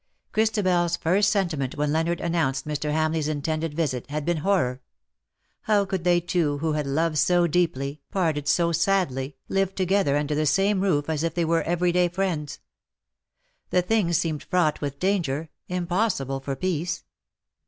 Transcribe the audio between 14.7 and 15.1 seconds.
with